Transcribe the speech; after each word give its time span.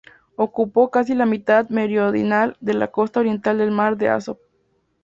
Ocupa 0.35 0.89
casi 0.89 1.13
la 1.13 1.27
mitad 1.27 1.69
meridional 1.69 2.57
de 2.59 2.73
la 2.73 2.89
costa 2.89 3.19
oriental 3.19 3.59
del 3.59 3.69
mar 3.69 3.97
de 3.97 4.09
Azov. 4.09 4.39